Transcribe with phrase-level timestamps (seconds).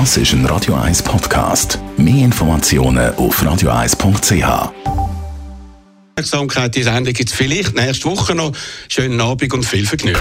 [0.00, 1.78] Das ist ein Radio 1 Podcast.
[1.96, 4.72] Mehr Informationen auf radio1.ch.
[6.16, 8.50] Aufmerksamkeit, die Sendung gibt es vielleicht nächste Woche noch.
[8.88, 10.18] Schönen Abend und viel Vergnügen.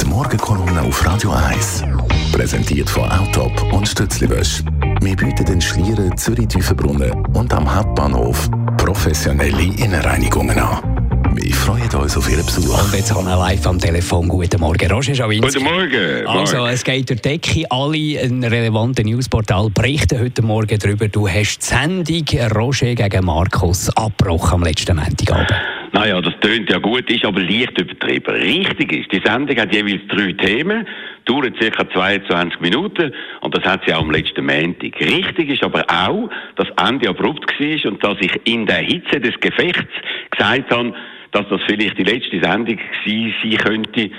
[0.00, 1.84] Die Morgenkolumne auf Radio 1.
[2.32, 4.64] Präsentiert von Autop und Stützliwösch.
[5.00, 10.99] Wir bieten den Schlieren, Zürich-Tiefenbrunnen und am Hauptbahnhof professionelle Innenreinigungen an.
[11.32, 12.84] Wir freuen uns auf Ihren Besuch.
[12.84, 14.26] Und jetzt haben wir live am Telefon.
[14.26, 15.60] Guten Morgen, Roger Schawinski.
[15.60, 16.26] Guten Morgen.
[16.26, 17.64] Also, es geht durch die Decke.
[17.70, 21.06] Alle ein relevanten Newsportal berichten heute Morgen darüber.
[21.06, 25.54] Du hast die Sendung Roger gegen Markus abgebrochen am letzten Montagabend.
[25.92, 28.34] Naja, das tönt ja gut, ist aber leicht übertrieben.
[28.34, 30.86] Richtig ist, die Sendung hat jeweils drei Themen,
[31.24, 31.90] dauert ca.
[31.90, 35.00] 22 Minuten und das hat sie auch am letzten Montag.
[35.00, 39.34] Richtig ist aber auch, dass Ende abrupt war und dass ich in der Hitze des
[39.40, 39.90] Gefechts
[40.30, 40.94] gesagt habe,
[41.32, 44.10] dass das vielleicht die letzte Sendung gewesen sein könnte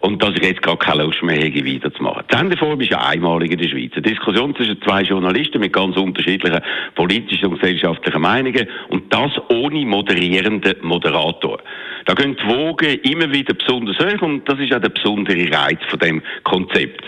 [0.00, 2.24] und dass ich jetzt gar keine Lust mehr habe, weiterzumachen.
[2.30, 3.92] Die Sendeform ist ja einmalig in der Schweiz.
[3.92, 6.60] Eine Diskussion zwischen zwei Journalisten mit ganz unterschiedlichen
[6.94, 11.60] politischen und gesellschaftlichen Meinungen und das ohne moderierenden Moderator.
[12.06, 15.80] Da gehen die Wogen immer wieder besonders hoch und das ist auch der besondere Reiz
[15.88, 17.04] von dem Konzept.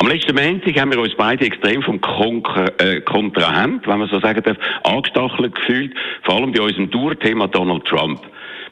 [0.00, 4.20] Am letzten Montag haben wir uns beide extrem vom Konkur äh, Kontrahent, wenn man so
[4.20, 8.20] sagen darf, angestachelt gefühlt, vor allem bei unserem Tourthema Donald Trump.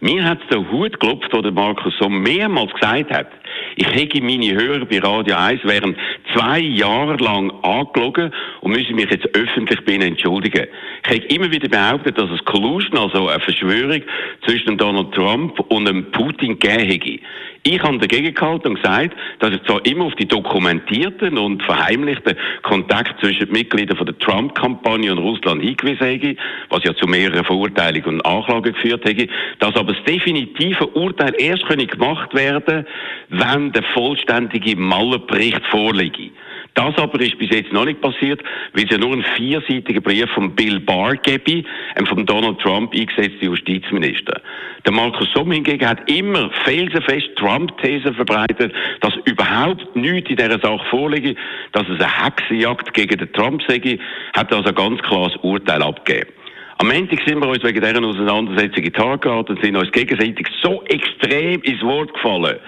[0.01, 3.29] Mir hat der Hut geklopft, wo der Markus so mehrmals gesagt hat,
[3.77, 5.97] ich hätte meine Hörer bei Radio 1 während
[6.35, 10.67] zwei Jahre lang angelogen und müsse mich jetzt öffentlich ihnen entschuldigen.
[11.05, 14.03] Ich hätte immer wieder behauptet, dass es Collusion, also eine Verschwörung
[14.47, 17.19] zwischen Donald Trump und Putin gegeben hätte.
[17.69, 22.37] Ich habe dagegen gehalten und gesagt, dass ich zwar immer auf die dokumentierten und verheimlichten
[22.63, 26.37] Kontakte zwischen den Mitgliedern von der Trump-Kampagne und Russland hingewiesen habe,
[26.71, 29.27] was ja zu mehreren Verurteilungen und Anklagen geführt hätte,
[29.59, 32.87] dass aber das definitive Urteil erst gemacht werden
[33.31, 36.31] wenn der vollständige Mallerbericht vorliege.
[36.77, 38.43] Das aber ist bis jetzt noch nicht passiert,
[38.75, 42.93] weil es ja nur einen vierseitigen Brief von Bill Barr gebe, einem von Donald Trump
[42.93, 44.43] eingesetzten Justizminister.
[44.85, 50.85] Der Markus Somm hingegen hat immer felsenfest Trump-Thesen verbreitet, dass überhaupt nichts in dieser Sache
[50.91, 51.35] vorliege,
[51.73, 53.99] dass es eine Hexenjagd gegen den Trump sei,
[54.37, 56.31] hat also ganz klares Urteil abgegeben.
[56.77, 60.85] Am Montag sind wir uns wegen dieser Auseinandersetzung in geraten und sind uns gegenseitig so
[60.85, 62.59] extrem ins Wort gefallen,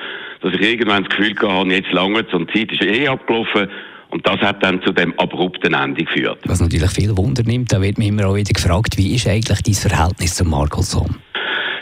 [0.41, 3.69] dass ich irgendwann das Gefühl hatte, jetzt lange und die Zeit ist eh abgelaufen.
[4.11, 6.39] Und das hat dann zu dem abrupten Ende geführt.
[6.45, 9.63] Was natürlich viel Wunder nimmt, da wird mir immer auch wieder gefragt, wie ist eigentlich
[9.63, 11.17] dein Verhältnis zu Markus Somm?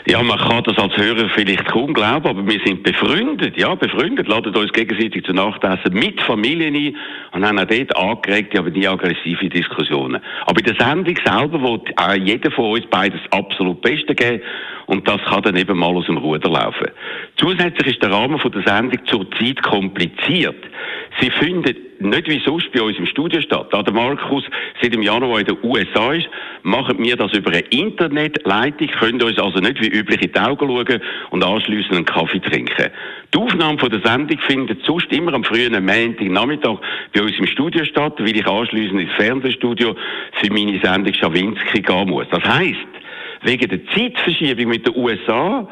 [0.09, 4.29] Ja, man kann das als Hörer vielleicht kaum glauben, aber wir sind befreundet, ja, befreundet,
[4.29, 6.95] laden uns gegenseitig zu Nachtessen mit Familien ein
[7.33, 10.21] und haben auch dort angeregte, aber nie aggressive Diskussionen.
[10.45, 14.41] Aber in der Sendung selber wird auch jeder von uns beides absolut Beste geben
[14.87, 16.87] und das kann dann eben mal aus dem Ruder laufen.
[17.37, 20.55] Zusätzlich ist der Rahmen von der Sendung zurzeit kompliziert.
[21.19, 23.67] Sie findet nicht wie sonst bei uns im Studio statt.
[23.71, 24.43] Da der Markus
[24.81, 26.29] seit dem Januar in den USA ist,
[26.63, 30.67] machen wir das über eine Internetleitung, können uns also nicht wie üblich in die Augen
[30.67, 32.91] schauen und anschliessend einen Kaffee trinken.
[33.33, 36.77] Die Aufnahme von der Sendung findet sonst immer am frühen Montag Nachmittag
[37.13, 39.95] bei uns im Studio statt, weil ich anschliessend ins Fernsehstudio
[40.33, 42.27] für meine Sendung Schawinski gehen muss.
[42.31, 42.87] Das heisst,
[43.41, 45.67] wegen der Zeitverschiebung mit den USA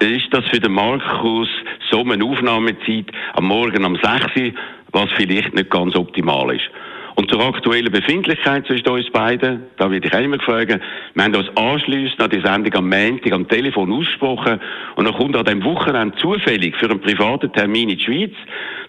[0.00, 1.48] äh, ist das für den Markus
[1.90, 4.52] so eine Aufnahmezeit am Morgen um 6 Uhr,
[4.92, 6.70] was vielleicht nicht ganz optimal ist.
[7.16, 10.80] Und zur aktuellen Befindlichkeit zwischen uns beiden, da würde ich auch immer fragen,
[11.14, 14.60] wir haben uns anschliessend an die Sendung am Montag am Telefon ausgesprochen
[14.96, 18.32] und dann kommt an dem Wochenende zufällig für einen privaten Termin in die Schweiz,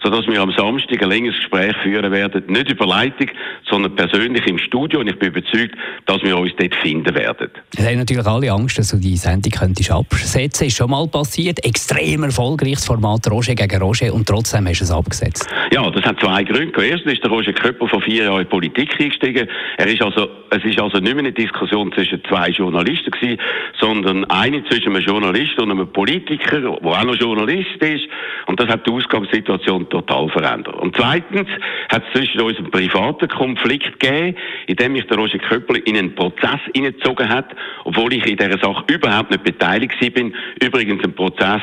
[0.04, 3.30] sodass wir am Samstag ein längeres Gespräch führen werden, nicht über Leitung,
[3.70, 5.76] sondern persönlich im Studio und ich bin überzeugt,
[6.08, 7.50] dass wir uns dort finden werden.
[7.78, 10.68] Es haben natürlich alle Angst, dass du die Sendung könntest absetzen.
[10.68, 11.64] Ist schon mal passiert.
[11.64, 15.48] Extrem erfolgreiches Format Roger gegen Roger und trotzdem hast du es abgesetzt.
[15.72, 16.84] Ja, das hat zwei Gründe.
[16.84, 19.48] Erstens ist der Roger Köppel vor vier Jahren in die Politik eingestiegen.
[19.78, 23.40] Er ist also, es ist also nicht mehr eine Diskussion zwischen zwei Journalisten gewesen,
[23.80, 28.08] sondern eine zwischen einem Journalist und einem Politiker, der auch noch Journalist ist.
[28.48, 30.76] Und das hat die Ausgangssituation total verändert.
[30.76, 31.48] Und zweitens
[31.90, 34.38] hat es zwischen uns einen privaten Konflikt gegeben,
[34.68, 38.58] in dem mich der Roger Köppel in einen Prozess hineingezogen hat, obwohl ich in dieser
[38.60, 40.34] Sache überhaupt nicht beteiligt bin.
[40.62, 41.62] Übrigens ein Prozess,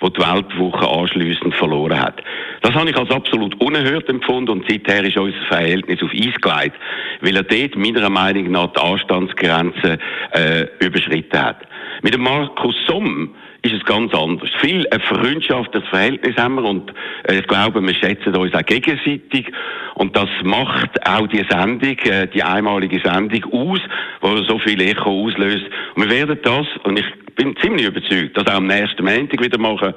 [0.00, 2.22] wo die Weltwoche anschliessend verloren hat.
[2.62, 6.76] Das habe ich als absolut unerhört empfunden und seither ist unser Verhältnis auf Eis gelegt,
[7.20, 9.98] weil er dort meiner Meinung nach die Anstandsgrenze
[10.32, 11.56] äh, überschritten hat.
[12.02, 14.48] Mit dem Markus Somm ist es ganz anders.
[14.60, 16.92] Viel ein freundschaftliches Verhältnis haben wir und
[17.24, 19.46] äh, ich glaube, wir schätzen uns auch gegenseitig
[19.94, 23.80] und das macht auch die Sendung, äh, die einmalige Sendung aus,
[24.20, 25.66] wo so viel Echo auslöst.
[25.94, 27.06] Und wir werden das, und ich
[27.36, 29.92] bin ziemlich überzeugt, das auch am nächsten Montag wieder machen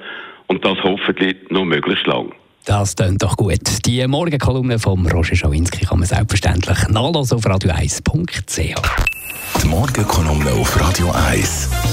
[0.48, 2.34] und das hoffentlich noch möglichst lang.
[2.66, 3.86] Das klingt doch gut.
[3.86, 8.76] Die Morgenkolumne von Roger Schawinski kann man selbstverständlich nachlesen auf radio1.ch.
[9.62, 11.93] Die Morgenkolumne auf Radio 1.